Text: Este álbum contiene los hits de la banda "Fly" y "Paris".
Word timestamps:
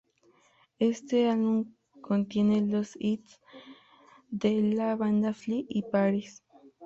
Este 0.79 1.29
álbum 1.29 1.75
contiene 2.01 2.61
los 2.61 2.97
hits 2.99 3.39
de 4.31 4.59
la 4.73 4.95
banda 4.95 5.31
"Fly" 5.31 5.67
y 5.69 5.83
"Paris". 5.83 6.41